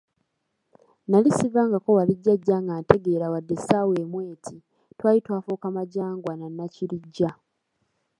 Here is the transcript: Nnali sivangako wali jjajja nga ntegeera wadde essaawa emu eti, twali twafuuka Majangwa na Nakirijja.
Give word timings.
Nnali 1.05 1.29
sivangako 1.37 1.89
wali 1.97 2.13
jjajja 2.21 2.55
nga 2.63 2.73
ntegeera 2.81 3.31
wadde 3.33 3.53
essaawa 3.57 3.93
emu 4.03 4.17
eti, 4.31 4.57
twali 4.97 5.19
twafuuka 5.25 5.67
Majangwa 5.77 6.33
na 6.39 6.47
Nakirijja. 6.57 7.29